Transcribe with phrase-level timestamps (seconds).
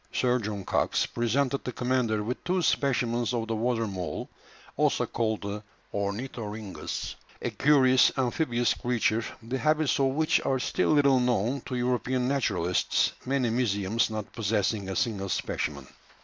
[0.11, 4.31] Sir John Cox presented the commander with two specimens of the water mole,
[4.75, 5.61] also called the
[5.93, 12.27] ornithorhynchus, a curious amphibious creature, the habits of which are still little known to European
[12.27, 15.85] naturalists, many museums not possessing a single specimen.